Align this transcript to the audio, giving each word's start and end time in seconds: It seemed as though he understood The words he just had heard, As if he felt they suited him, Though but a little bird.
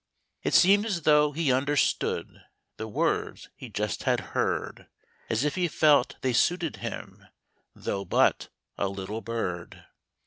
It 0.41 0.55
seemed 0.55 0.87
as 0.87 1.03
though 1.03 1.31
he 1.31 1.53
understood 1.53 2.41
The 2.77 2.87
words 2.87 3.49
he 3.55 3.69
just 3.69 4.01
had 4.01 4.19
heard, 4.33 4.87
As 5.29 5.43
if 5.43 5.53
he 5.53 5.67
felt 5.67 6.15
they 6.23 6.33
suited 6.33 6.77
him, 6.77 7.27
Though 7.75 8.05
but 8.05 8.49
a 8.79 8.87
little 8.89 9.21
bird. 9.21 9.85